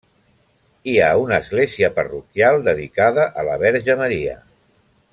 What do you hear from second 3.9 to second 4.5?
Maria.